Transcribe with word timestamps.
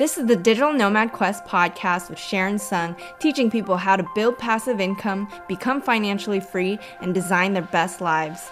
This 0.00 0.16
is 0.16 0.24
the 0.24 0.34
Digital 0.34 0.72
Nomad 0.72 1.12
Quest 1.12 1.44
podcast 1.44 2.08
with 2.08 2.18
Sharon 2.18 2.58
Sung, 2.58 2.96
teaching 3.18 3.50
people 3.50 3.76
how 3.76 3.96
to 3.96 4.08
build 4.14 4.38
passive 4.38 4.80
income, 4.80 5.28
become 5.46 5.82
financially 5.82 6.40
free, 6.40 6.78
and 7.02 7.12
design 7.12 7.52
their 7.52 7.68
best 7.70 8.00
lives. 8.00 8.48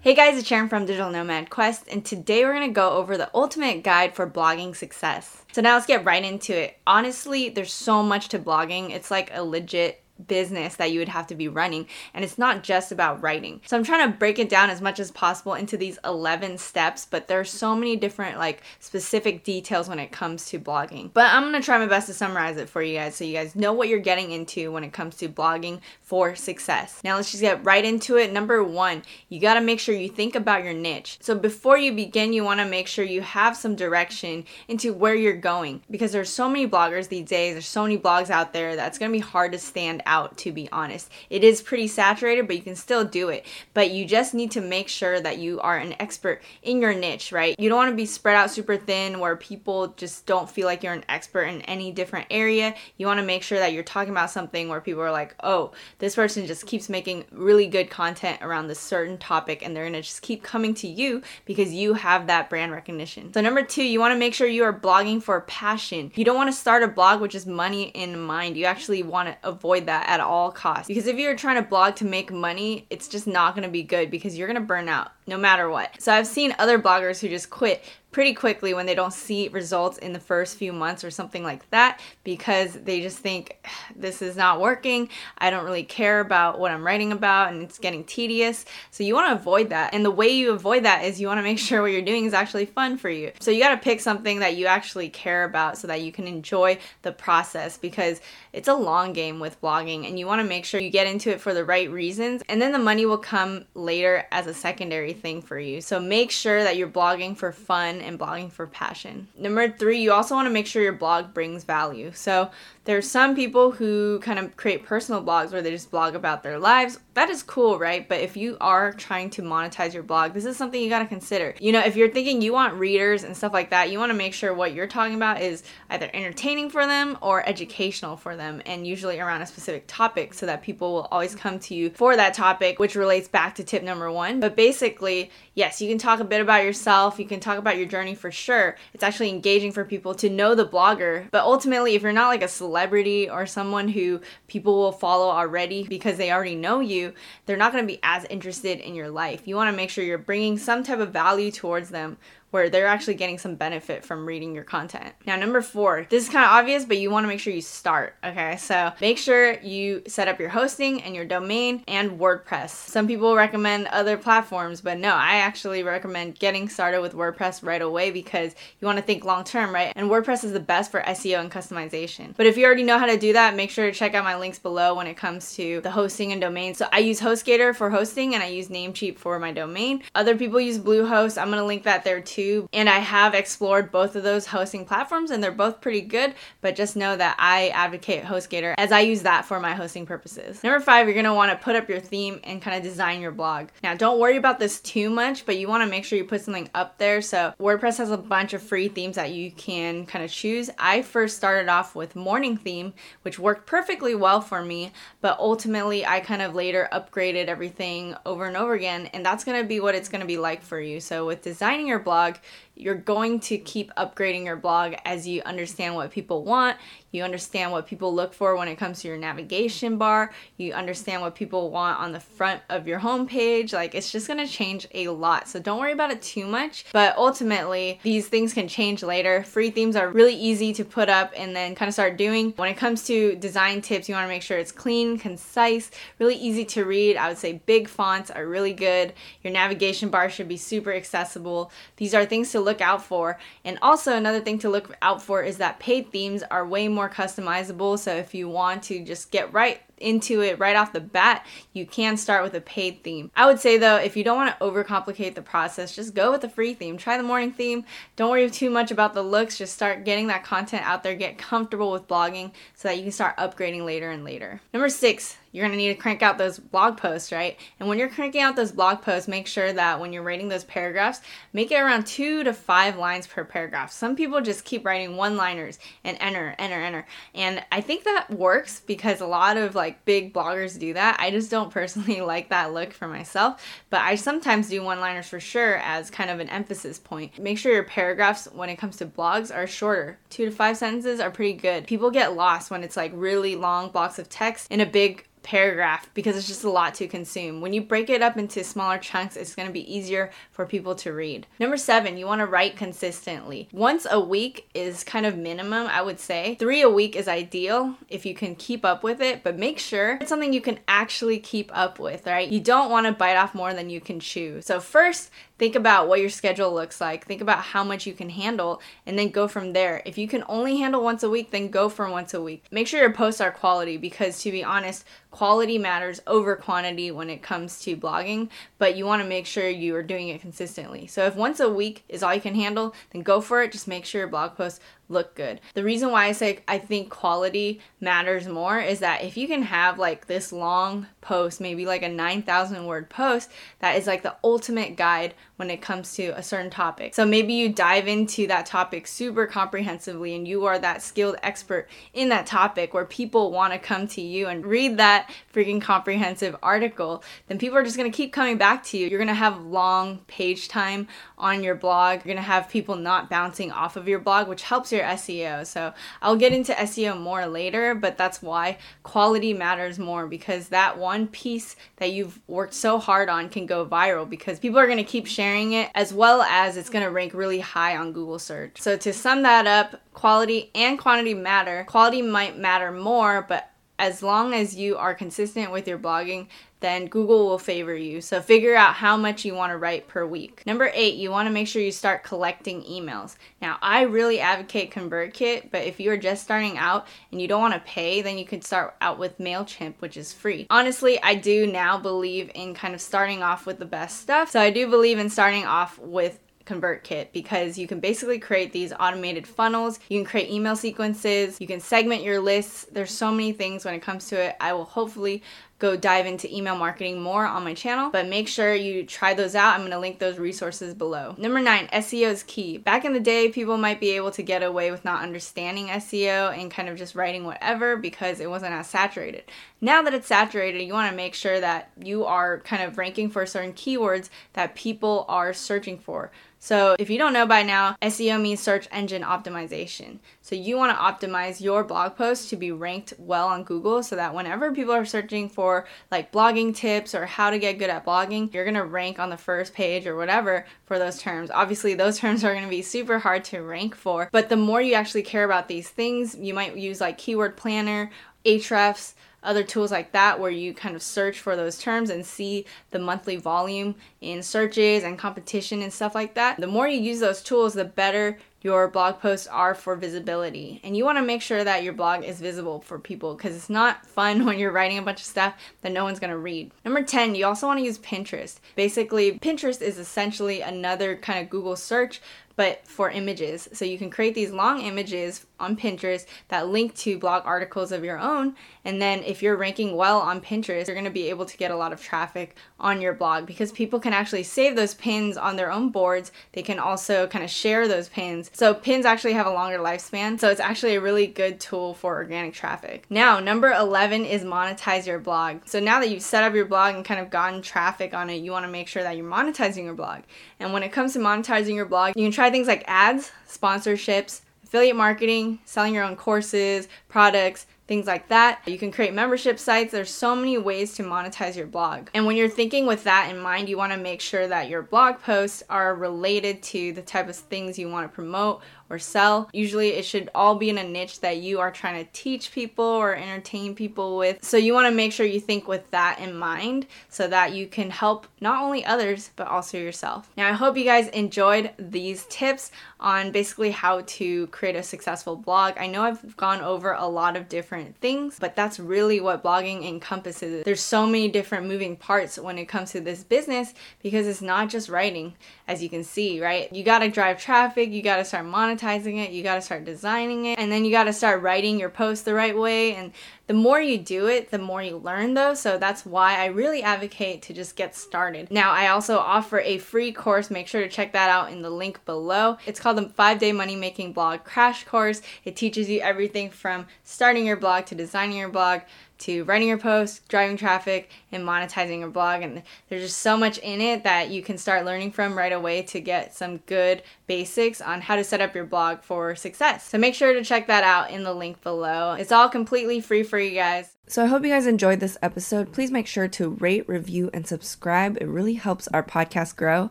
Hey 0.00 0.14
guys, 0.14 0.38
it's 0.38 0.48
Sharon 0.48 0.70
from 0.70 0.86
Digital 0.86 1.10
Nomad 1.10 1.50
Quest, 1.50 1.86
and 1.92 2.02
today 2.02 2.42
we're 2.42 2.54
gonna 2.54 2.70
go 2.70 2.92
over 2.92 3.18
the 3.18 3.30
ultimate 3.34 3.82
guide 3.82 4.14
for 4.14 4.26
blogging 4.26 4.74
success. 4.74 5.42
So 5.52 5.60
now 5.60 5.74
let's 5.74 5.84
get 5.84 6.06
right 6.06 6.24
into 6.24 6.58
it. 6.58 6.78
Honestly, 6.86 7.50
there's 7.50 7.70
so 7.70 8.02
much 8.02 8.28
to 8.28 8.38
blogging, 8.38 8.92
it's 8.92 9.10
like 9.10 9.30
a 9.34 9.44
legit 9.44 10.02
business 10.26 10.76
that 10.76 10.92
you 10.92 10.98
would 10.98 11.08
have 11.08 11.26
to 11.26 11.34
be 11.34 11.48
running 11.48 11.86
and 12.14 12.24
it's 12.24 12.38
not 12.38 12.62
just 12.62 12.92
about 12.92 13.22
writing. 13.22 13.60
So 13.66 13.76
i'm 13.76 13.84
trying 13.84 14.10
to 14.10 14.18
break 14.18 14.38
it 14.38 14.48
down 14.48 14.70
as 14.70 14.80
much 14.80 15.00
as 15.00 15.10
possible 15.10 15.54
into 15.54 15.76
these 15.76 15.98
11 16.04 16.58
steps 16.58 17.06
but 17.08 17.28
there's 17.28 17.50
so 17.50 17.74
many 17.74 17.96
different 17.96 18.38
like 18.38 18.62
specific 18.80 19.44
details 19.44 19.88
when 19.88 19.98
it 19.98 20.12
comes 20.12 20.46
to 20.46 20.58
blogging. 20.58 21.10
But 21.12 21.32
i'm 21.32 21.52
to 21.52 21.60
try 21.60 21.78
my 21.78 21.86
best 21.86 22.06
to 22.08 22.14
summarize 22.14 22.56
it 22.56 22.68
for 22.68 22.82
you 22.82 22.98
guys 22.98 23.16
so 23.16 23.24
you 23.24 23.32
guys 23.32 23.56
know 23.56 23.72
what 23.72 23.88
you're 23.88 23.98
getting 23.98 24.32
into 24.32 24.70
when 24.72 24.84
it 24.84 24.92
comes 24.92 25.16
to 25.16 25.28
blogging 25.28 25.80
for 26.02 26.34
success. 26.34 27.00
Now 27.02 27.16
let's 27.16 27.30
just 27.30 27.42
get 27.42 27.64
right 27.64 27.84
into 27.84 28.16
it. 28.16 28.32
Number 28.32 28.62
one 28.62 29.02
you 29.28 29.40
got 29.40 29.54
to 29.54 29.60
make 29.60 29.80
sure 29.80 29.94
you 29.94 30.08
think 30.08 30.34
about 30.34 30.64
your 30.64 30.74
niche. 30.74 31.18
So 31.20 31.34
before 31.34 31.78
you 31.78 31.92
begin 31.92 32.32
you 32.32 32.44
want 32.44 32.60
to 32.60 32.66
make 32.66 32.86
sure 32.86 33.04
you 33.04 33.22
have 33.22 33.56
some 33.56 33.74
direction 33.74 34.44
into 34.68 34.92
where 34.92 35.14
you're 35.14 35.34
going 35.34 35.82
because 35.90 36.12
there's 36.12 36.30
so 36.30 36.48
many 36.48 36.68
bloggers 36.68 37.08
these 37.08 37.28
days 37.28 37.54
there's 37.54 37.66
so 37.66 37.82
many 37.82 37.98
blogs 37.98 38.30
out 38.30 38.52
there 38.52 38.76
that's 38.76 38.98
to 38.98 39.12
be 39.12 39.18
hard 39.18 39.52
to 39.52 39.58
stand 39.58 40.02
out, 40.06 40.36
to 40.38 40.52
be 40.52 40.68
honest. 40.72 41.10
It 41.30 41.44
is 41.44 41.62
pretty 41.62 41.88
saturated, 41.88 42.46
but 42.46 42.56
you 42.56 42.62
can 42.62 42.76
still 42.76 43.04
do 43.04 43.28
it. 43.28 43.44
But 43.74 43.90
you 43.90 44.06
just 44.06 44.34
need 44.34 44.50
to 44.52 44.60
make 44.60 44.88
sure 44.88 45.20
that 45.20 45.38
you 45.38 45.60
are 45.60 45.76
an 45.76 45.94
expert 46.00 46.42
in 46.62 46.80
your 46.80 46.94
niche, 46.94 47.32
right? 47.32 47.58
You 47.58 47.68
don't 47.68 47.78
want 47.78 47.90
to 47.90 47.96
be 47.96 48.06
spread 48.06 48.36
out 48.36 48.50
super 48.50 48.76
thin 48.76 49.20
where 49.20 49.36
people 49.36 49.88
just 49.96 50.26
don't 50.26 50.48
feel 50.48 50.66
like 50.66 50.82
you're 50.82 50.92
an 50.92 51.04
expert 51.08 51.44
in 51.44 51.62
any 51.62 51.92
different 51.92 52.26
area. 52.30 52.74
You 52.96 53.06
want 53.06 53.20
to 53.20 53.26
make 53.26 53.42
sure 53.42 53.58
that 53.58 53.72
you're 53.72 53.82
talking 53.82 54.12
about 54.12 54.30
something 54.30 54.68
where 54.68 54.80
people 54.80 55.02
are 55.02 55.10
like, 55.10 55.34
oh, 55.42 55.72
this 55.98 56.14
person 56.14 56.46
just 56.46 56.66
keeps 56.66 56.88
making 56.88 57.24
really 57.32 57.66
good 57.66 57.90
content 57.90 58.38
around 58.42 58.68
this 58.68 58.80
certain 58.80 59.18
topic 59.18 59.62
and 59.62 59.74
they're 59.74 59.84
going 59.84 59.92
to 59.94 60.02
just 60.02 60.22
keep 60.22 60.42
coming 60.42 60.74
to 60.74 60.88
you 60.88 61.22
because 61.44 61.72
you 61.72 61.94
have 61.94 62.26
that 62.26 62.48
brand 62.48 62.72
recognition. 62.72 63.32
So, 63.32 63.40
number 63.40 63.62
two, 63.62 63.84
you 63.84 64.00
want 64.00 64.12
to 64.12 64.18
make 64.18 64.34
sure 64.34 64.46
you 64.46 64.64
are 64.64 64.78
blogging 64.78 65.22
for 65.22 65.40
passion. 65.42 66.12
You 66.14 66.24
don't 66.24 66.36
want 66.36 66.48
to 66.48 66.56
start 66.56 66.82
a 66.82 66.88
blog 66.88 67.20
with 67.20 67.32
just 67.32 67.46
money 67.46 67.84
in 67.84 68.20
mind. 68.20 68.56
You 68.56 68.66
actually 68.66 69.02
want 69.02 69.28
to 69.28 69.48
avoid 69.48 69.86
that 69.86 69.95
at 70.06 70.20
all 70.20 70.50
costs. 70.50 70.88
Because 70.88 71.06
if 71.06 71.16
you're 71.16 71.36
trying 71.36 71.62
to 71.62 71.68
blog 71.68 71.96
to 71.96 72.04
make 72.04 72.32
money, 72.32 72.86
it's 72.90 73.08
just 73.08 73.26
not 73.26 73.54
going 73.54 73.64
to 73.64 73.70
be 73.70 73.82
good 73.82 74.10
because 74.10 74.36
you're 74.36 74.48
going 74.48 74.60
to 74.60 74.66
burn 74.66 74.88
out 74.88 75.12
no 75.26 75.38
matter 75.38 75.68
what. 75.68 76.00
So 76.00 76.12
I've 76.12 76.26
seen 76.26 76.54
other 76.58 76.78
bloggers 76.78 77.20
who 77.20 77.28
just 77.28 77.50
quit 77.50 77.82
pretty 78.12 78.32
quickly 78.32 78.72
when 78.72 78.86
they 78.86 78.94
don't 78.94 79.12
see 79.12 79.48
results 79.48 79.98
in 79.98 80.12
the 80.12 80.20
first 80.20 80.56
few 80.56 80.72
months 80.72 81.04
or 81.04 81.10
something 81.10 81.42
like 81.42 81.68
that 81.70 82.00
because 82.24 82.72
they 82.72 83.00
just 83.00 83.18
think 83.18 83.58
this 83.94 84.22
is 84.22 84.36
not 84.36 84.60
working. 84.60 85.08
I 85.38 85.50
don't 85.50 85.64
really 85.64 85.84
care 85.84 86.20
about 86.20 86.58
what 86.58 86.70
I'm 86.70 86.84
writing 86.84 87.12
about 87.12 87.52
and 87.52 87.62
it's 87.62 87.78
getting 87.78 88.04
tedious. 88.04 88.64
So 88.90 89.04
you 89.04 89.14
want 89.14 89.28
to 89.28 89.40
avoid 89.40 89.70
that. 89.70 89.94
And 89.94 90.04
the 90.04 90.10
way 90.10 90.28
you 90.28 90.52
avoid 90.52 90.84
that 90.84 91.04
is 91.04 91.20
you 91.20 91.26
want 91.26 91.38
to 91.38 91.42
make 91.42 91.58
sure 91.66 91.82
what 91.82 91.92
you're 91.92 92.02
doing 92.02 92.24
is 92.24 92.34
actually 92.34 92.66
fun 92.66 92.96
for 92.98 93.10
you. 93.10 93.32
So 93.40 93.50
you 93.50 93.60
got 93.60 93.74
to 93.74 93.76
pick 93.76 94.00
something 94.00 94.40
that 94.40 94.56
you 94.56 94.66
actually 94.66 95.08
care 95.08 95.44
about 95.44 95.78
so 95.78 95.86
that 95.86 96.02
you 96.02 96.12
can 96.12 96.26
enjoy 96.26 96.78
the 97.02 97.12
process 97.12 97.76
because 97.76 98.20
it's 98.52 98.68
a 98.68 98.74
long 98.74 99.12
game 99.12 99.40
with 99.40 99.60
blogging 99.60 100.06
and 100.08 100.18
you 100.18 100.26
want 100.26 100.40
to 100.40 100.48
make 100.48 100.64
sure 100.64 100.80
you 100.80 100.90
get 100.90 101.06
into 101.06 101.30
it 101.30 101.40
for 101.40 101.54
the 101.54 101.64
right 101.64 101.90
reasons 101.90 102.42
and 102.48 102.60
then 102.60 102.72
the 102.72 102.78
money 102.78 103.06
will 103.06 103.18
come 103.18 103.64
later 103.74 104.26
as 104.32 104.46
a 104.46 104.54
secondary 104.54 105.12
thing 105.12 105.42
for 105.42 105.58
you. 105.58 105.80
So 105.80 106.00
make 106.00 106.30
sure 106.30 106.62
that 106.62 106.76
you're 106.76 106.88
blogging 106.88 107.36
for 107.36 107.52
fun 107.52 108.00
and 108.00 108.18
blogging 108.18 108.50
for 108.50 108.66
passion. 108.66 109.28
Number 109.36 109.68
three, 109.68 110.00
you 110.00 110.12
also 110.12 110.34
want 110.34 110.46
to 110.46 110.50
make 110.50 110.66
sure 110.66 110.82
your 110.82 110.92
blog 110.92 111.34
brings 111.34 111.64
value. 111.64 112.12
So 112.14 112.50
there's 112.84 113.10
some 113.10 113.34
people 113.34 113.72
who 113.76 114.18
kind 114.20 114.38
of 114.38 114.56
create 114.56 114.84
personal 114.84 115.22
blogs 115.22 115.52
where 115.52 115.62
they 115.62 115.70
just 115.70 115.90
blog 115.90 116.14
about 116.14 116.42
their 116.42 116.58
lives. 116.58 116.98
That 117.14 117.30
is 117.30 117.42
cool, 117.42 117.78
right? 117.78 118.08
But 118.08 118.20
if 118.20 118.36
you 118.36 118.56
are 118.60 118.92
trying 118.92 119.30
to 119.30 119.42
monetize 119.42 119.94
your 119.94 120.02
blog, 120.02 120.32
this 120.32 120.44
is 120.44 120.56
something 120.56 120.82
you 120.82 120.88
got 120.88 120.98
to 121.00 121.06
consider. 121.06 121.54
You 121.60 121.72
know, 121.72 121.80
if 121.80 121.96
you're 121.96 122.10
thinking 122.10 122.42
you 122.42 122.52
want 122.52 122.74
readers 122.74 123.24
and 123.24 123.36
stuff 123.36 123.52
like 123.52 123.70
that, 123.70 123.90
you 123.90 123.98
want 123.98 124.10
to 124.10 124.18
make 124.18 124.34
sure 124.34 124.52
what 124.52 124.74
you're 124.74 124.86
talking 124.86 125.14
about 125.14 125.40
is 125.40 125.62
either 125.90 126.10
entertaining 126.12 126.70
for 126.70 126.86
them 126.86 127.16
or 127.22 127.46
educational 127.48 128.16
for 128.16 128.36
them, 128.36 128.62
and 128.66 128.86
usually 128.86 129.20
around 129.20 129.42
a 129.42 129.46
specific 129.46 129.84
topic 129.86 130.34
so 130.34 130.46
that 130.46 130.62
people 130.62 130.92
will 130.92 131.08
always 131.10 131.34
come 131.34 131.58
to 131.60 131.74
you 131.74 131.90
for 131.90 132.16
that 132.16 132.34
topic, 132.34 132.78
which 132.78 132.94
relates 132.94 133.28
back 133.28 133.54
to 133.54 133.64
tip 133.64 133.82
number 133.82 134.10
one. 134.10 134.40
But 134.40 134.56
basically, 134.56 135.30
yes, 135.56 135.80
you 135.82 135.88
can 135.88 135.98
talk 135.98 136.20
a 136.20 136.24
bit 136.24 136.40
about 136.40 136.62
yourself, 136.62 137.18
you 137.18 137.24
can 137.24 137.40
talk 137.40 137.58
about 137.58 137.76
your 137.76 137.86
journey 137.86 138.14
for 138.14 138.30
sure. 138.30 138.76
It's 138.94 139.02
actually 139.02 139.30
engaging 139.30 139.72
for 139.72 139.84
people 139.84 140.14
to 140.14 140.30
know 140.30 140.54
the 140.54 140.68
blogger, 140.68 141.28
but 141.32 141.42
ultimately, 141.42 141.96
if 141.96 142.02
you're 142.02 142.12
not 142.12 142.28
like 142.28 142.42
a 142.42 142.48
celebrity, 142.48 143.28
or 143.28 143.46
someone 143.46 143.88
who 143.88 144.20
people 144.46 144.76
will 144.76 144.92
follow 144.92 145.28
already 145.28 145.82
because 145.82 146.18
they 146.18 146.30
already 146.30 146.54
know 146.54 146.80
you, 146.80 147.12
they're 147.46 147.56
not 147.56 147.72
going 147.72 147.82
to 147.82 147.92
be 147.92 147.98
as 148.02 148.24
interested 148.26 148.78
in 148.78 148.94
your 148.94 149.08
life. 149.08 149.48
You 149.48 149.56
want 149.56 149.72
to 149.72 149.76
make 149.76 149.90
sure 149.90 150.04
you're 150.04 150.18
bringing 150.18 150.58
some 150.58 150.84
type 150.84 151.00
of 151.00 151.12
value 151.12 151.50
towards 151.50 151.88
them 151.88 152.18
where 152.56 152.70
they're 152.70 152.86
actually 152.86 153.12
getting 153.12 153.36
some 153.36 153.54
benefit 153.54 154.02
from 154.02 154.24
reading 154.24 154.54
your 154.54 154.64
content. 154.64 155.12
Now, 155.26 155.36
number 155.36 155.60
four, 155.60 156.06
this 156.08 156.22
is 156.22 156.30
kind 156.30 156.46
of 156.46 156.52
obvious, 156.52 156.86
but 156.86 156.96
you 156.96 157.10
want 157.10 157.24
to 157.24 157.28
make 157.28 157.38
sure 157.38 157.52
you 157.52 157.60
start. 157.60 158.14
Okay, 158.24 158.56
so 158.56 158.94
make 158.98 159.18
sure 159.18 159.60
you 159.60 160.02
set 160.06 160.26
up 160.26 160.40
your 160.40 160.48
hosting 160.48 161.02
and 161.02 161.14
your 161.14 161.26
domain 161.26 161.84
and 161.86 162.12
WordPress. 162.12 162.70
Some 162.70 163.06
people 163.06 163.36
recommend 163.36 163.88
other 163.88 164.16
platforms, 164.16 164.80
but 164.80 164.98
no, 164.98 165.10
I 165.10 165.36
actually 165.36 165.82
recommend 165.82 166.38
getting 166.38 166.70
started 166.70 167.02
with 167.02 167.12
WordPress 167.12 167.62
right 167.62 167.82
away 167.82 168.10
because 168.10 168.54
you 168.80 168.86
want 168.86 168.96
to 168.96 169.04
think 169.04 169.22
long 169.22 169.44
term, 169.44 169.74
right? 169.74 169.92
And 169.94 170.08
WordPress 170.10 170.42
is 170.42 170.54
the 170.54 170.60
best 170.60 170.90
for 170.90 171.02
SEO 171.02 171.40
and 171.40 171.52
customization. 171.52 172.34
But 172.38 172.46
if 172.46 172.56
you 172.56 172.64
already 172.64 172.84
know 172.84 172.98
how 172.98 173.04
to 173.04 173.18
do 173.18 173.34
that, 173.34 173.54
make 173.54 173.68
sure 173.68 173.84
to 173.84 173.92
check 173.92 174.14
out 174.14 174.24
my 174.24 174.38
links 174.38 174.58
below 174.58 174.94
when 174.94 175.06
it 175.06 175.18
comes 175.18 175.54
to 175.56 175.82
the 175.82 175.90
hosting 175.90 176.32
and 176.32 176.40
domain. 176.40 176.74
So 176.74 176.88
I 176.90 177.00
use 177.00 177.20
HostGator 177.20 177.76
for 177.76 177.90
hosting 177.90 178.32
and 178.32 178.42
I 178.42 178.46
use 178.46 178.68
Namecheap 178.68 179.18
for 179.18 179.38
my 179.38 179.52
domain. 179.52 180.02
Other 180.14 180.38
people 180.38 180.58
use 180.58 180.78
Bluehost. 180.78 181.36
I'm 181.36 181.48
going 181.48 181.60
to 181.60 181.66
link 181.66 181.82
that 181.82 182.02
there 182.02 182.22
too 182.22 182.45
and 182.72 182.88
I 182.88 182.98
have 182.98 183.34
explored 183.34 183.90
both 183.90 184.16
of 184.16 184.22
those 184.22 184.46
hosting 184.46 184.84
platforms 184.84 185.30
and 185.30 185.42
they're 185.42 185.52
both 185.52 185.80
pretty 185.80 186.00
good, 186.00 186.34
but 186.60 186.76
just 186.76 186.96
know 186.96 187.16
that 187.16 187.36
I 187.38 187.68
advocate 187.68 188.24
HostGator 188.24 188.74
as 188.78 188.92
I 188.92 189.00
use 189.00 189.22
that 189.22 189.44
for 189.44 189.60
my 189.60 189.74
hosting 189.74 190.06
purposes. 190.06 190.62
Number 190.62 190.80
five, 190.80 191.06
you're 191.06 191.14
gonna 191.14 191.34
wanna 191.34 191.56
put 191.56 191.76
up 191.76 191.88
your 191.88 192.00
theme 192.00 192.40
and 192.44 192.62
kind 192.62 192.76
of 192.76 192.82
design 192.82 193.20
your 193.20 193.32
blog. 193.32 193.68
Now, 193.82 193.94
don't 193.94 194.18
worry 194.18 194.36
about 194.36 194.58
this 194.58 194.80
too 194.80 195.10
much, 195.10 195.46
but 195.46 195.58
you 195.58 195.68
wanna 195.68 195.86
make 195.86 196.04
sure 196.04 196.18
you 196.18 196.24
put 196.24 196.42
something 196.42 196.68
up 196.74 196.98
there. 196.98 197.20
So, 197.22 197.54
WordPress 197.60 197.98
has 197.98 198.10
a 198.10 198.16
bunch 198.16 198.52
of 198.52 198.62
free 198.62 198.88
themes 198.88 199.16
that 199.16 199.32
you 199.32 199.50
can 199.50 200.06
kind 200.06 200.24
of 200.24 200.30
choose. 200.30 200.70
I 200.78 201.02
first 201.02 201.36
started 201.36 201.68
off 201.68 201.94
with 201.94 202.16
Morning 202.16 202.56
Theme, 202.56 202.94
which 203.22 203.38
worked 203.38 203.66
perfectly 203.66 204.14
well 204.14 204.40
for 204.40 204.62
me, 204.62 204.92
but 205.20 205.38
ultimately, 205.38 206.04
I 206.04 206.20
kind 206.20 206.42
of 206.42 206.54
later 206.54 206.88
upgraded 206.92 207.46
everything 207.46 208.14
over 208.24 208.46
and 208.46 208.56
over 208.56 208.74
again, 208.74 209.06
and 209.12 209.24
that's 209.24 209.44
gonna 209.44 209.64
be 209.64 209.80
what 209.80 209.94
it's 209.94 210.08
gonna 210.08 210.26
be 210.26 210.38
like 210.38 210.62
for 210.62 210.80
you. 210.80 211.00
So, 211.00 211.26
with 211.26 211.42
designing 211.42 211.86
your 211.86 211.98
blog, 211.98 212.25
dog 212.26 212.40
you're 212.76 212.94
going 212.94 213.40
to 213.40 213.56
keep 213.56 213.92
upgrading 213.94 214.44
your 214.44 214.56
blog 214.56 214.94
as 215.04 215.26
you 215.26 215.42
understand 215.42 215.94
what 215.94 216.10
people 216.10 216.44
want. 216.44 216.76
You 217.10 217.22
understand 217.22 217.72
what 217.72 217.86
people 217.86 218.14
look 218.14 218.34
for 218.34 218.56
when 218.56 218.68
it 218.68 218.76
comes 218.76 219.00
to 219.00 219.08
your 219.08 219.16
navigation 219.16 219.96
bar. 219.96 220.32
You 220.58 220.74
understand 220.74 221.22
what 221.22 221.34
people 221.34 221.70
want 221.70 221.98
on 221.98 222.12
the 222.12 222.20
front 222.20 222.60
of 222.68 222.86
your 222.86 223.00
homepage. 223.00 223.72
Like 223.72 223.94
it's 223.94 224.12
just 224.12 224.26
going 224.26 224.46
to 224.46 224.52
change 224.52 224.86
a 224.92 225.08
lot. 225.08 225.48
So 225.48 225.58
don't 225.58 225.80
worry 225.80 225.92
about 225.92 226.10
it 226.10 226.20
too 226.20 226.46
much. 226.46 226.84
But 226.92 227.16
ultimately, 227.16 227.98
these 228.02 228.28
things 228.28 228.52
can 228.52 228.68
change 228.68 229.02
later. 229.02 229.42
Free 229.44 229.70
themes 229.70 229.96
are 229.96 230.10
really 230.10 230.34
easy 230.34 230.74
to 230.74 230.84
put 230.84 231.08
up 231.08 231.32
and 231.34 231.56
then 231.56 231.74
kind 231.74 231.88
of 231.88 231.94
start 231.94 232.18
doing. 232.18 232.52
When 232.56 232.68
it 232.68 232.76
comes 232.76 233.06
to 233.06 233.34
design 233.36 233.80
tips, 233.80 234.08
you 234.08 234.14
want 234.14 234.24
to 234.24 234.28
make 234.28 234.42
sure 234.42 234.58
it's 234.58 234.72
clean, 234.72 235.18
concise, 235.18 235.90
really 236.18 236.36
easy 236.36 236.66
to 236.66 236.84
read. 236.84 237.16
I 237.16 237.28
would 237.28 237.38
say 237.38 237.62
big 237.64 237.88
fonts 237.88 238.30
are 238.30 238.46
really 238.46 238.74
good. 238.74 239.14
Your 239.42 239.54
navigation 239.54 240.10
bar 240.10 240.28
should 240.28 240.48
be 240.48 240.58
super 240.58 240.92
accessible. 240.92 241.70
These 241.96 242.12
are 242.12 242.26
things 242.26 242.52
to 242.52 242.60
look 242.66 242.82
out 242.82 243.02
for. 243.02 243.38
And 243.64 243.78
also, 243.80 244.12
another 244.14 244.40
thing 244.40 244.58
to 244.58 244.68
look 244.68 244.94
out 245.00 245.22
for 245.22 245.42
is 245.42 245.56
that 245.56 245.78
paid 245.78 246.12
themes 246.12 246.42
are 246.50 246.66
way 246.66 246.88
more 246.88 247.08
customizable. 247.08 247.98
So 247.98 248.14
if 248.14 248.34
you 248.34 248.48
want 248.50 248.82
to 248.84 249.02
just 249.02 249.30
get 249.30 249.50
right 249.54 249.80
into 249.98 250.42
it 250.42 250.58
right 250.58 250.76
off 250.76 250.92
the 250.92 251.00
bat, 251.00 251.46
you 251.72 251.86
can 251.86 252.16
start 252.16 252.42
with 252.42 252.54
a 252.54 252.60
paid 252.60 253.02
theme. 253.02 253.30
I 253.34 253.46
would 253.46 253.60
say 253.60 253.78
though, 253.78 253.96
if 253.96 254.16
you 254.16 254.24
don't 254.24 254.36
want 254.36 254.58
to 254.58 254.64
overcomplicate 254.64 255.34
the 255.34 255.42
process, 255.42 255.96
just 255.96 256.14
go 256.14 256.30
with 256.30 256.44
a 256.44 256.48
free 256.48 256.74
theme. 256.74 256.98
Try 256.98 257.16
the 257.16 257.22
morning 257.22 257.52
theme. 257.52 257.84
Don't 258.16 258.30
worry 258.30 258.50
too 258.50 258.68
much 258.68 258.90
about 258.90 259.14
the 259.14 259.22
looks. 259.22 259.56
Just 259.56 259.74
start 259.74 260.04
getting 260.04 260.26
that 260.26 260.44
content 260.44 260.84
out 260.84 261.02
there. 261.02 261.14
Get 261.14 261.38
comfortable 261.38 261.92
with 261.92 262.08
blogging 262.08 262.52
so 262.74 262.88
that 262.88 262.98
you 262.98 263.04
can 263.04 263.12
start 263.12 263.36
upgrading 263.38 263.86
later 263.86 264.10
and 264.10 264.24
later. 264.24 264.60
Number 264.74 264.90
six, 264.90 265.38
you're 265.52 265.66
going 265.66 265.72
to 265.72 265.76
need 265.76 265.94
to 265.94 266.00
crank 266.00 266.22
out 266.22 266.38
those 266.38 266.58
blog 266.58 266.96
posts, 266.96 267.32
right? 267.32 267.58
And 267.80 267.88
when 267.88 267.98
you're 267.98 268.08
cranking 268.08 268.42
out 268.42 268.56
those 268.56 268.72
blog 268.72 269.02
posts, 269.02 269.28
make 269.28 269.46
sure 269.46 269.72
that 269.72 270.00
when 270.00 270.12
you're 270.12 270.22
writing 270.22 270.48
those 270.48 270.64
paragraphs, 270.64 271.20
make 271.52 271.70
it 271.70 271.76
around 271.76 272.06
two 272.06 272.44
to 272.44 272.52
five 272.52 272.96
lines 272.96 273.26
per 273.26 273.44
paragraph. 273.44 273.90
Some 273.90 274.16
people 274.16 274.40
just 274.40 274.64
keep 274.64 274.84
writing 274.84 275.16
one 275.16 275.36
liners 275.36 275.78
and 276.04 276.16
enter, 276.20 276.54
enter, 276.58 276.80
enter. 276.80 277.06
And 277.34 277.64
I 277.72 277.80
think 277.80 278.04
that 278.04 278.30
works 278.30 278.80
because 278.80 279.20
a 279.20 279.26
lot 279.26 279.56
of 279.56 279.74
like 279.74 280.04
big 280.04 280.34
bloggers 280.34 280.78
do 280.78 280.94
that. 280.94 281.16
I 281.20 281.30
just 281.30 281.50
don't 281.50 281.70
personally 281.76 282.20
like 282.20 282.50
that 282.50 282.72
look 282.72 282.92
for 282.92 283.08
myself, 283.08 283.64
but 283.90 284.00
I 284.00 284.14
sometimes 284.14 284.68
do 284.68 284.82
one 284.82 285.00
liners 285.00 285.28
for 285.28 285.40
sure 285.40 285.76
as 285.78 286.10
kind 286.10 286.30
of 286.30 286.40
an 286.40 286.48
emphasis 286.48 286.98
point. 286.98 287.38
Make 287.38 287.58
sure 287.58 287.72
your 287.72 287.84
paragraphs 287.84 288.46
when 288.52 288.68
it 288.68 288.76
comes 288.76 288.96
to 288.96 289.06
blogs 289.06 289.54
are 289.54 289.66
shorter. 289.66 290.18
Two 290.30 290.44
to 290.46 290.50
five 290.50 290.76
sentences 290.76 291.20
are 291.20 291.30
pretty 291.30 291.54
good. 291.54 291.86
People 291.86 292.10
get 292.10 292.34
lost 292.34 292.70
when 292.70 292.82
it's 292.82 292.96
like 292.96 293.12
really 293.14 293.56
long 293.56 293.90
blocks 293.90 294.18
of 294.18 294.28
text 294.28 294.70
in 294.70 294.80
a 294.80 294.86
big 294.86 295.26
paragraph 295.46 296.10
because 296.12 296.36
it's 296.36 296.48
just 296.48 296.64
a 296.64 296.70
lot 296.70 296.92
to 296.92 297.06
consume. 297.06 297.60
When 297.60 297.72
you 297.72 297.80
break 297.80 298.10
it 298.10 298.20
up 298.20 298.36
into 298.36 298.64
smaller 298.64 298.98
chunks, 298.98 299.36
it's 299.36 299.54
going 299.54 299.68
to 299.68 299.72
be 299.72 299.94
easier 299.94 300.32
for 300.50 300.66
people 300.66 300.96
to 300.96 301.12
read. 301.12 301.46
Number 301.60 301.76
seven, 301.76 302.18
you 302.18 302.26
want 302.26 302.40
to 302.40 302.46
write 302.46 302.76
consistently. 302.76 303.68
Once 303.72 304.08
a 304.10 304.18
week 304.18 304.68
is 304.74 305.04
kind 305.04 305.24
of 305.24 305.38
minimum, 305.38 305.86
I 305.86 306.02
would 306.02 306.18
say. 306.18 306.56
Three 306.56 306.82
a 306.82 306.90
week 306.90 307.14
is 307.14 307.28
ideal 307.28 307.94
if 308.08 308.26
you 308.26 308.34
can 308.34 308.56
keep 308.56 308.84
up 308.84 309.04
with 309.04 309.20
it, 309.20 309.44
but 309.44 309.56
make 309.56 309.78
sure 309.78 310.18
it's 310.20 310.28
something 310.28 310.52
you 310.52 310.60
can 310.60 310.80
actually 310.88 311.38
keep 311.38 311.70
up 311.72 312.00
with, 312.00 312.26
right? 312.26 312.48
You 312.48 312.60
don't 312.60 312.90
want 312.90 313.06
to 313.06 313.12
bite 313.12 313.36
off 313.36 313.54
more 313.54 313.72
than 313.72 313.88
you 313.88 314.00
can 314.00 314.18
chew. 314.18 314.60
So, 314.62 314.80
first, 314.80 315.30
think 315.58 315.74
about 315.74 316.08
what 316.08 316.20
your 316.20 316.30
schedule 316.30 316.72
looks 316.72 317.00
like. 317.00 317.26
Think 317.26 317.40
about 317.40 317.58
how 317.58 317.84
much 317.84 318.06
you 318.06 318.12
can 318.12 318.30
handle 318.30 318.80
and 319.06 319.18
then 319.18 319.30
go 319.30 319.48
from 319.48 319.72
there. 319.72 320.02
If 320.04 320.18
you 320.18 320.28
can 320.28 320.44
only 320.48 320.78
handle 320.78 321.02
once 321.02 321.22
a 321.22 321.30
week 321.30 321.50
then 321.50 321.68
go 321.68 321.88
for 321.88 322.08
once 322.10 322.34
a 322.34 322.42
week. 322.42 322.64
Make 322.70 322.86
sure 322.86 323.00
your 323.00 323.12
posts 323.12 323.40
are 323.40 323.50
quality 323.50 323.96
because 323.96 324.42
to 324.42 324.50
be 324.50 324.62
honest 324.64 325.04
quality 325.30 325.76
matters 325.76 326.22
over 326.26 326.56
quantity 326.56 327.10
when 327.10 327.28
it 327.28 327.42
comes 327.42 327.80
to 327.80 327.94
blogging 327.96 328.48
but 328.78 328.96
you 328.96 329.04
want 329.04 329.22
to 329.22 329.28
make 329.28 329.44
sure 329.44 329.68
you 329.68 329.94
are 329.94 330.02
doing 330.02 330.28
it 330.28 330.40
consistently. 330.40 331.06
So 331.06 331.26
if 331.26 331.36
once 331.36 331.60
a 331.60 331.68
week 331.68 332.04
is 332.08 332.22
all 332.22 332.34
you 332.34 332.40
can 332.40 332.54
handle 332.54 332.94
then 333.10 333.22
go 333.22 333.40
for 333.40 333.62
it. 333.62 333.72
Just 333.72 333.88
make 333.88 334.04
sure 334.04 334.22
your 334.22 334.28
blog 334.28 334.56
posts 334.56 334.80
look 335.08 335.34
good. 335.34 335.60
The 335.74 335.84
reason 335.84 336.10
why 336.10 336.26
I 336.26 336.32
say 336.32 336.60
I 336.66 336.78
think 336.78 337.10
quality 337.10 337.80
matters 338.00 338.46
more 338.48 338.78
is 338.78 339.00
that 339.00 339.22
if 339.22 339.36
you 339.36 339.46
can 339.46 339.62
have 339.62 339.98
like 339.98 340.26
this 340.26 340.52
long 340.52 341.06
post, 341.20 341.60
maybe 341.60 341.86
like 341.86 342.02
a 342.02 342.08
9,000 342.08 342.86
word 342.86 343.08
post, 343.10 343.50
that 343.80 343.96
is 343.96 344.06
like 344.06 344.22
the 344.22 344.36
ultimate 344.42 344.96
guide 344.96 345.34
when 345.56 345.70
it 345.70 345.80
comes 345.80 346.14
to 346.14 346.28
a 346.36 346.42
certain 346.42 346.70
topic. 346.70 347.14
So 347.14 347.24
maybe 347.24 347.54
you 347.54 347.70
dive 347.70 348.08
into 348.08 348.46
that 348.48 348.66
topic 348.66 349.06
super 349.06 349.46
comprehensively 349.46 350.34
and 350.34 350.46
you 350.46 350.66
are 350.66 350.78
that 350.78 351.02
skilled 351.02 351.36
expert 351.42 351.88
in 352.12 352.28
that 352.28 352.46
topic 352.46 352.92
where 352.92 353.04
people 353.04 353.50
want 353.50 353.72
to 353.72 353.78
come 353.78 354.06
to 354.08 354.20
you 354.20 354.48
and 354.48 354.66
read 354.66 354.98
that 354.98 355.30
freaking 355.52 355.80
comprehensive 355.80 356.54
article, 356.62 357.24
then 357.48 357.58
people 357.58 357.78
are 357.78 357.84
just 357.84 357.96
going 357.96 358.10
to 358.10 358.16
keep 358.16 358.32
coming 358.32 358.58
back 358.58 358.84
to 358.84 358.98
you. 358.98 359.08
You're 359.08 359.18
going 359.18 359.28
to 359.28 359.34
have 359.34 359.64
long 359.64 360.18
page 360.26 360.68
time 360.68 361.08
on 361.38 361.62
your 361.62 361.74
blog. 361.74 362.18
You're 362.18 362.34
going 362.34 362.36
to 362.36 362.42
have 362.42 362.68
people 362.68 362.96
not 362.96 363.30
bouncing 363.30 363.72
off 363.72 363.96
of 363.96 364.08
your 364.08 364.18
blog, 364.18 364.48
which 364.48 364.62
helps 364.62 364.92
your 364.92 364.95
SEO. 365.02 365.66
So 365.66 365.92
I'll 366.22 366.36
get 366.36 366.52
into 366.52 366.72
SEO 366.72 367.20
more 367.20 367.46
later, 367.46 367.94
but 367.94 368.16
that's 368.16 368.42
why 368.42 368.78
quality 369.02 369.52
matters 369.54 369.98
more 369.98 370.26
because 370.26 370.68
that 370.68 370.98
one 370.98 371.28
piece 371.28 371.76
that 371.96 372.12
you've 372.12 372.40
worked 372.46 372.74
so 372.74 372.98
hard 372.98 373.28
on 373.28 373.48
can 373.48 373.66
go 373.66 373.86
viral 373.86 374.28
because 374.28 374.58
people 374.58 374.78
are 374.78 374.86
going 374.86 374.98
to 374.98 375.04
keep 375.04 375.26
sharing 375.26 375.72
it 375.72 375.90
as 375.94 376.12
well 376.12 376.42
as 376.42 376.76
it's 376.76 376.90
going 376.90 377.04
to 377.04 377.10
rank 377.10 377.34
really 377.34 377.60
high 377.60 377.96
on 377.96 378.12
Google 378.12 378.38
search. 378.38 378.80
So 378.80 378.96
to 378.96 379.12
sum 379.12 379.42
that 379.42 379.66
up, 379.66 380.00
quality 380.14 380.70
and 380.74 380.98
quantity 380.98 381.34
matter. 381.34 381.84
Quality 381.84 382.22
might 382.22 382.58
matter 382.58 382.90
more, 382.90 383.44
but 383.48 383.70
as 383.98 384.22
long 384.22 384.54
as 384.54 384.74
you 384.74 384.96
are 384.96 385.14
consistent 385.14 385.72
with 385.72 385.88
your 385.88 385.98
blogging, 385.98 386.48
then 386.80 387.06
Google 387.06 387.46
will 387.46 387.58
favor 387.58 387.96
you. 387.96 388.20
So 388.20 388.40
figure 388.40 388.76
out 388.76 388.94
how 388.94 389.16
much 389.16 389.44
you 389.44 389.54
want 389.54 389.72
to 389.72 389.78
write 389.78 390.08
per 390.08 390.26
week. 390.26 390.62
Number 390.66 390.90
eight, 390.92 391.14
you 391.14 391.30
want 391.30 391.46
to 391.46 391.52
make 391.52 391.66
sure 391.66 391.80
you 391.80 391.90
start 391.90 392.22
collecting 392.22 392.82
emails. 392.82 393.36
Now, 393.62 393.78
I 393.80 394.02
really 394.02 394.40
advocate 394.40 394.92
ConvertKit, 394.92 395.70
but 395.70 395.84
if 395.84 395.98
you're 395.98 396.18
just 396.18 396.44
starting 396.44 396.76
out 396.76 397.06
and 397.32 397.40
you 397.40 397.48
don't 397.48 397.62
want 397.62 397.74
to 397.74 397.90
pay, 397.90 398.20
then 398.20 398.36
you 398.36 398.44
could 398.44 398.62
start 398.62 398.94
out 399.00 399.18
with 399.18 399.38
MailChimp, 399.38 399.94
which 400.00 400.16
is 400.18 400.32
free. 400.32 400.66
Honestly, 400.68 401.20
I 401.22 401.34
do 401.34 401.66
now 401.66 401.96
believe 401.96 402.50
in 402.54 402.74
kind 402.74 402.94
of 402.94 403.00
starting 403.00 403.42
off 403.42 403.64
with 403.64 403.78
the 403.78 403.86
best 403.86 404.20
stuff. 404.20 404.50
So 404.50 404.60
I 404.60 404.70
do 404.70 404.86
believe 404.88 405.18
in 405.18 405.30
starting 405.30 405.64
off 405.64 405.98
with 405.98 406.38
ConvertKit 406.66 407.28
because 407.32 407.78
you 407.78 407.86
can 407.86 408.00
basically 408.00 408.38
create 408.38 408.72
these 408.72 408.92
automated 408.92 409.46
funnels. 409.46 409.98
You 410.08 410.18
can 410.18 410.26
create 410.26 410.50
email 410.50 410.76
sequences. 410.76 411.60
You 411.60 411.66
can 411.66 411.80
segment 411.80 412.22
your 412.22 412.40
lists. 412.40 412.86
There's 412.90 413.12
so 413.12 413.30
many 413.30 413.52
things 413.52 413.84
when 413.84 413.94
it 413.94 414.02
comes 414.02 414.28
to 414.28 414.36
it. 414.36 414.56
I 414.60 414.72
will 414.72 414.84
hopefully 414.84 415.42
go 415.78 415.96
dive 415.96 416.26
into 416.26 416.54
email 416.54 416.76
marketing 416.76 417.20
more 417.20 417.44
on 417.44 417.62
my 417.64 417.74
channel, 417.74 418.10
but 418.10 418.26
make 418.26 418.48
sure 418.48 418.74
you 418.74 419.04
try 419.04 419.34
those 419.34 419.54
out. 419.54 419.78
I'm 419.78 419.90
to 419.90 419.98
link 419.98 420.18
those 420.18 420.38
resources 420.38 420.94
below. 420.94 421.34
Number 421.36 421.60
nine, 421.60 421.88
SEO 421.88 422.30
is 422.30 422.42
key. 422.44 422.78
Back 422.78 423.04
in 423.04 423.12
the 423.12 423.20
day, 423.20 423.50
people 423.50 423.76
might 423.76 424.00
be 424.00 424.10
able 424.12 424.30
to 424.32 424.42
get 424.42 424.62
away 424.62 424.90
with 424.90 425.04
not 425.04 425.22
understanding 425.22 425.88
SEO 425.88 426.56
and 426.56 426.70
kind 426.70 426.88
of 426.88 426.96
just 426.96 427.14
writing 427.14 427.44
whatever 427.44 427.96
because 427.96 428.40
it 428.40 428.48
wasn't 428.48 428.72
as 428.72 428.86
saturated. 428.86 429.44
Now 429.80 430.02
that 430.02 430.14
it's 430.14 430.26
saturated, 430.26 430.82
you 430.82 430.94
want 430.94 431.10
to 431.10 431.16
make 431.16 431.34
sure 431.34 431.60
that 431.60 431.90
you 432.02 432.24
are 432.24 432.60
kind 432.60 432.82
of 432.82 432.96
ranking 432.96 433.28
for 433.28 433.44
certain 433.44 433.74
keywords 433.74 434.30
that 434.54 434.74
people 434.74 435.26
are 435.28 435.52
searching 435.52 435.98
for. 435.98 436.30
So, 436.58 436.96
if 436.98 437.10
you 437.10 437.18
don't 437.18 437.34
know 437.34 437.46
by 437.46 437.62
now, 437.62 437.96
SEO 438.02 438.40
means 438.40 438.60
search 438.60 438.88
engine 438.90 439.22
optimization. 439.22 440.18
So, 440.40 440.56
you 440.56 440.76
want 440.76 440.96
to 440.96 441.26
optimize 441.28 441.60
your 441.60 441.84
blog 441.84 442.16
post 442.16 442.48
to 442.50 442.56
be 442.56 442.72
ranked 442.72 443.12
well 443.18 443.46
on 443.48 443.62
Google 443.62 444.02
so 444.02 444.16
that 444.16 444.34
whenever 444.34 444.72
people 444.72 444.94
are 444.94 445.04
searching 445.04 445.48
for 445.48 445.65
like 446.10 446.32
blogging 446.32 446.74
tips 446.74 447.14
or 447.14 447.26
how 447.26 447.50
to 447.50 447.58
get 447.58 447.78
good 447.78 447.90
at 447.90 448.04
blogging, 448.04 448.52
you're 448.52 448.64
to 448.76 448.84
rank 448.84 449.18
on 449.18 449.30
the 449.30 449.36
first 449.36 449.74
page 449.74 450.06
or 450.06 450.16
whatever 450.16 450.66
for 450.84 450.98
those 450.98 451.20
terms. 451.20 451.50
Obviously, 451.50 451.94
those 451.94 452.18
terms 452.18 452.44
are 452.44 452.54
to 452.54 452.68
be 452.68 452.82
super 452.82 453.18
hard 453.18 453.44
to 453.44 453.60
rank 453.60 453.94
for, 453.94 454.28
but 454.32 454.48
the 454.48 454.56
more 454.56 454.80
you 454.80 454.94
actually 454.94 455.22
care 455.22 455.44
about 455.44 455.68
these 455.68 455.88
things, 455.88 456.34
you 456.34 456.54
might 456.54 456.76
use 456.76 457.00
like 457.00 457.18
Keyword 457.18 457.56
Planner, 457.56 458.10
Ahrefs, 458.44 459.14
other 459.42 459.62
tools 459.62 459.92
like 459.92 460.12
that 460.12 460.40
where 460.40 460.50
you 460.50 460.74
kind 460.74 460.96
of 460.96 461.02
search 461.02 461.38
for 461.38 461.54
those 461.54 461.78
terms 461.78 462.10
and 462.10 462.26
see 462.26 462.66
the 462.90 462.98
monthly 462.98 463.36
volume 463.36 463.94
in 464.20 464.42
searches 464.42 465.04
and 465.04 465.18
competition 465.18 465.82
and 465.82 465.92
stuff 465.92 466.14
like 466.14 466.34
that. 466.34 466.60
The 466.60 466.66
more 466.66 466.88
you 466.88 467.00
use 467.00 467.20
those 467.20 467.42
tools, 467.42 467.74
the 467.74 467.84
better 467.84 468.38
your 468.66 468.88
blog 468.88 469.20
posts 469.20 469.46
are 469.46 469.76
for 469.76 469.94
visibility. 469.94 470.80
And 470.82 470.96
you 470.96 471.04
want 471.04 471.18
to 471.18 471.22
make 471.22 471.40
sure 471.40 471.62
that 471.62 471.84
your 471.84 471.92
blog 471.92 472.24
is 472.24 472.40
visible 472.40 472.80
for 472.80 472.98
people 472.98 473.36
because 473.36 473.54
it's 473.54 473.70
not 473.70 474.04
fun 474.04 474.44
when 474.44 474.58
you're 474.58 474.72
writing 474.72 474.98
a 474.98 475.02
bunch 475.02 475.20
of 475.20 475.26
stuff 475.26 475.54
that 475.82 475.92
no 475.92 476.02
one's 476.02 476.18
going 476.18 476.32
to 476.32 476.36
read. 476.36 476.72
Number 476.84 477.04
10, 477.04 477.36
you 477.36 477.46
also 477.46 477.68
want 477.68 477.78
to 477.78 477.84
use 477.84 478.00
Pinterest. 478.00 478.58
Basically, 478.74 479.38
Pinterest 479.38 479.80
is 479.80 480.00
essentially 480.00 480.62
another 480.62 481.14
kind 481.14 481.38
of 481.38 481.48
Google 481.48 481.76
search, 481.76 482.20
but 482.56 482.86
for 482.86 483.10
images. 483.10 483.68
So 483.72 483.84
you 483.84 483.98
can 483.98 484.10
create 484.10 484.34
these 484.34 484.50
long 484.50 484.80
images 484.80 485.46
on 485.60 485.76
Pinterest 485.76 486.26
that 486.48 486.68
link 486.68 486.94
to 486.96 487.18
blog 487.18 487.42
articles 487.46 487.92
of 487.92 488.04
your 488.04 488.18
own. 488.18 488.54
And 488.84 489.00
then 489.00 489.22
if 489.22 489.42
you're 489.42 489.56
ranking 489.56 489.96
well 489.96 490.18
on 490.20 490.40
Pinterest, 490.40 490.86
you're 490.86 490.94
going 490.94 491.04
to 491.04 491.10
be 491.10 491.30
able 491.30 491.44
to 491.46 491.56
get 491.56 491.70
a 491.70 491.76
lot 491.76 491.92
of 491.92 492.02
traffic 492.02 492.56
on 492.78 493.00
your 493.00 493.14
blog 493.14 493.46
because 493.46 493.72
people 493.72 493.98
can 493.98 494.12
actually 494.12 494.42
save 494.42 494.76
those 494.76 494.94
pins 494.94 495.36
on 495.36 495.56
their 495.56 495.70
own 495.70 495.90
boards. 495.90 496.32
They 496.52 496.62
can 496.62 496.78
also 496.78 497.26
kind 497.26 497.44
of 497.44 497.50
share 497.50 497.88
those 497.88 498.08
pins. 498.08 498.50
So 498.52 498.74
pins 498.74 499.06
actually 499.06 499.32
have 499.34 499.46
a 499.46 499.52
longer 499.52 499.78
lifespan. 499.78 500.38
So 500.38 500.50
it's 500.50 500.60
actually 500.60 500.96
a 500.96 501.00
really 501.00 501.26
good 501.26 501.60
tool 501.60 501.94
for 501.94 502.14
organic 502.14 502.54
traffic. 502.54 503.04
Now, 503.10 503.40
number 503.40 503.72
11 503.72 504.24
is 504.24 504.44
monetize 504.44 505.06
your 505.06 505.18
blog. 505.18 505.60
So 505.64 505.80
now 505.80 506.00
that 506.00 506.10
you've 506.10 506.22
set 506.22 506.42
up 506.42 506.54
your 506.54 506.66
blog 506.66 506.94
and 506.94 507.04
kind 507.04 507.20
of 507.20 507.30
gotten 507.30 507.62
traffic 507.62 508.14
on 508.14 508.30
it, 508.30 508.36
you 508.36 508.50
want 508.50 508.64
to 508.64 508.70
make 508.70 508.88
sure 508.88 509.02
that 509.02 509.16
you're 509.16 509.30
monetizing 509.30 509.84
your 509.84 509.94
blog. 509.94 510.22
And 510.60 510.72
when 510.72 510.82
it 510.82 510.92
comes 510.92 511.12
to 511.14 511.18
monetizing 511.18 511.74
your 511.74 511.86
blog, 511.86 512.14
you 512.16 512.24
can 512.24 512.32
try 512.32 512.45
things 512.52 512.66
like 512.66 512.84
ads, 512.86 513.32
sponsorships, 513.48 514.40
affiliate 514.64 514.96
marketing, 514.96 515.60
selling 515.64 515.94
your 515.94 516.04
own 516.04 516.16
courses, 516.16 516.88
products, 517.08 517.66
things 517.86 518.06
like 518.06 518.28
that. 518.28 518.60
You 518.66 518.78
can 518.78 518.90
create 518.90 519.14
membership 519.14 519.58
sites. 519.58 519.92
There's 519.92 520.10
so 520.10 520.34
many 520.34 520.58
ways 520.58 520.94
to 520.94 521.04
monetize 521.04 521.56
your 521.56 521.66
blog. 521.66 522.08
And 522.14 522.26
when 522.26 522.36
you're 522.36 522.48
thinking 522.48 522.86
with 522.86 523.04
that 523.04 523.30
in 523.30 523.38
mind, 523.38 523.68
you 523.68 523.76
want 523.76 523.92
to 523.92 523.98
make 523.98 524.20
sure 524.20 524.46
that 524.48 524.68
your 524.68 524.82
blog 524.82 525.20
posts 525.20 525.62
are 525.68 525.94
related 525.94 526.62
to 526.64 526.92
the 526.92 527.02
type 527.02 527.28
of 527.28 527.36
things 527.36 527.78
you 527.78 527.88
want 527.88 528.10
to 528.10 528.14
promote 528.14 528.62
or 528.88 528.98
sell. 528.98 529.48
Usually 529.52 529.90
it 529.90 530.04
should 530.04 530.30
all 530.34 530.54
be 530.54 530.70
in 530.70 530.78
a 530.78 530.84
niche 530.84 531.20
that 531.20 531.38
you 531.38 531.58
are 531.58 531.70
trying 531.70 532.04
to 532.04 532.10
teach 532.12 532.52
people 532.52 532.84
or 532.84 533.16
entertain 533.16 533.74
people 533.74 534.16
with. 534.16 534.44
So 534.44 534.56
you 534.56 534.74
want 534.74 534.86
to 534.88 534.94
make 534.94 535.12
sure 535.12 535.26
you 535.26 535.40
think 535.40 535.66
with 535.66 535.90
that 535.90 536.20
in 536.20 536.36
mind 536.36 536.86
so 537.08 537.26
that 537.28 537.52
you 537.52 537.66
can 537.66 537.90
help 537.90 538.28
not 538.40 538.62
only 538.62 538.84
others 538.84 539.30
but 539.36 539.48
also 539.48 539.78
yourself. 539.78 540.30
Now 540.36 540.48
I 540.48 540.52
hope 540.52 540.76
you 540.76 540.84
guys 540.84 541.08
enjoyed 541.08 541.72
these 541.78 542.26
tips 542.28 542.70
on 543.00 543.32
basically 543.32 543.70
how 543.72 544.02
to 544.06 544.46
create 544.48 544.76
a 544.76 544.82
successful 544.82 545.36
blog. 545.36 545.74
I 545.78 545.86
know 545.86 546.02
I've 546.02 546.36
gone 546.36 546.60
over 546.60 546.92
a 546.92 547.06
lot 547.06 547.36
of 547.36 547.48
different 547.48 547.75
different 547.76 548.00
things, 548.00 548.38
but 548.38 548.56
that's 548.56 548.78
really 548.78 549.20
what 549.20 549.42
blogging 549.42 549.86
encompasses. 549.86 550.64
There's 550.64 550.80
so 550.80 551.06
many 551.06 551.28
different 551.28 551.66
moving 551.66 551.96
parts 551.96 552.38
when 552.38 552.58
it 552.58 552.66
comes 552.66 552.92
to 552.92 553.00
this 553.00 553.22
business 553.22 553.74
because 554.02 554.26
it's 554.26 554.42
not 554.42 554.68
just 554.68 554.88
writing, 554.88 555.34
as 555.68 555.82
you 555.82 555.88
can 555.88 556.04
see, 556.04 556.40
right? 556.40 556.72
You 556.72 556.82
got 556.82 557.00
to 557.00 557.10
drive 557.10 557.40
traffic, 557.40 557.90
you 557.90 558.02
got 558.02 558.16
to 558.16 558.24
start 558.24 558.46
monetizing 558.46 559.22
it, 559.22 559.30
you 559.30 559.42
got 559.42 559.56
to 559.56 559.62
start 559.62 559.84
designing 559.84 560.46
it, 560.46 560.58
and 560.58 560.70
then 560.70 560.84
you 560.84 560.90
got 560.90 561.04
to 561.04 561.12
start 561.12 561.42
writing 561.42 561.78
your 561.78 561.90
post 561.90 562.24
the 562.24 562.34
right 562.34 562.56
way 562.56 562.94
and 562.94 563.12
the 563.46 563.54
more 563.54 563.80
you 563.80 563.96
do 563.96 564.26
it, 564.26 564.50
the 564.50 564.58
more 564.58 564.82
you 564.82 564.96
learn 564.96 565.34
though. 565.34 565.54
So 565.54 565.78
that's 565.78 566.04
why 566.04 566.42
I 566.42 566.46
really 566.46 566.82
advocate 566.82 567.42
to 567.42 567.52
just 567.52 567.76
get 567.76 567.94
started. 567.94 568.50
Now, 568.50 568.72
I 568.72 568.88
also 568.88 569.18
offer 569.18 569.60
a 569.60 569.78
free 569.78 570.10
course. 570.10 570.50
Make 570.50 570.66
sure 570.66 570.80
to 570.80 570.88
check 570.88 571.12
that 571.12 571.30
out 571.30 571.52
in 571.52 571.62
the 571.62 571.70
link 571.70 572.04
below. 572.06 572.56
It's 572.66 572.80
called 572.80 572.96
the 572.96 573.02
5-day 573.02 573.52
money 573.52 573.76
making 573.76 574.14
blog 574.14 574.42
crash 574.42 574.82
course. 574.82 575.22
It 575.44 575.54
teaches 575.54 575.88
you 575.88 576.00
everything 576.00 576.50
from 576.50 576.86
starting 577.04 577.46
your 577.46 577.56
blog 577.56 577.65
to 577.86 577.94
designing 577.94 578.38
your 578.38 578.48
blog 578.48 578.80
to 579.18 579.44
writing 579.44 579.68
your 579.68 579.78
posts, 579.78 580.20
driving 580.28 580.56
traffic, 580.56 581.10
and 581.32 581.44
monetizing 581.44 582.00
your 582.00 582.10
blog. 582.10 582.42
And 582.42 582.62
there's 582.88 583.02
just 583.02 583.18
so 583.18 583.36
much 583.36 583.58
in 583.58 583.80
it 583.80 584.04
that 584.04 584.30
you 584.30 584.42
can 584.42 584.58
start 584.58 584.84
learning 584.84 585.12
from 585.12 585.36
right 585.36 585.52
away 585.52 585.82
to 585.82 586.00
get 586.00 586.34
some 586.34 586.58
good 586.58 587.02
basics 587.26 587.80
on 587.80 588.00
how 588.00 588.16
to 588.16 588.24
set 588.24 588.40
up 588.40 588.54
your 588.54 588.64
blog 588.64 589.02
for 589.02 589.34
success. 589.34 589.88
So 589.88 589.98
make 589.98 590.14
sure 590.14 590.32
to 590.34 590.44
check 590.44 590.66
that 590.66 590.84
out 590.84 591.10
in 591.10 591.22
the 591.22 591.34
link 591.34 591.62
below. 591.62 592.12
It's 592.12 592.32
all 592.32 592.48
completely 592.48 593.00
free 593.00 593.22
for 593.22 593.38
you 593.38 593.54
guys. 593.54 593.96
So 594.08 594.22
I 594.22 594.26
hope 594.26 594.44
you 594.44 594.50
guys 594.50 594.66
enjoyed 594.66 595.00
this 595.00 595.18
episode. 595.20 595.72
Please 595.72 595.90
make 595.90 596.06
sure 596.06 596.28
to 596.28 596.50
rate, 596.50 596.88
review, 596.88 597.30
and 597.34 597.46
subscribe. 597.46 598.18
It 598.20 598.28
really 598.28 598.54
helps 598.54 598.86
our 598.88 599.02
podcast 599.02 599.56
grow. 599.56 599.90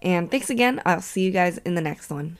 And 0.00 0.30
thanks 0.30 0.48
again. 0.48 0.80
I'll 0.86 1.02
see 1.02 1.22
you 1.22 1.30
guys 1.30 1.58
in 1.58 1.74
the 1.74 1.82
next 1.82 2.08
one. 2.08 2.38